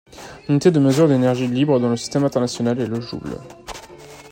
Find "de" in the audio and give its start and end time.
0.71-0.79, 1.07-1.13